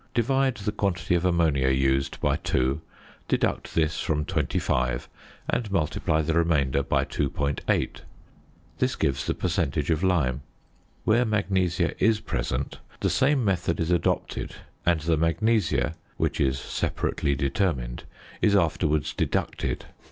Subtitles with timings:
[0.15, 2.81] Divide the quantity of ammonia used by 2,
[3.27, 5.07] deduct this from 25,
[5.47, 8.01] and multiply the remainder by 2.8.
[8.79, 10.41] This gives the percentage of lime.
[11.03, 14.55] Where magnesia is present, the same method is adopted,
[14.87, 18.05] and the magnesia (which is separately determined)
[18.41, 19.85] is afterwards deducted.